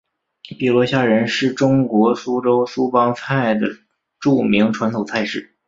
[0.57, 3.67] 碧螺虾仁是中国苏州苏帮菜的
[4.19, 5.53] 著名传统菜式。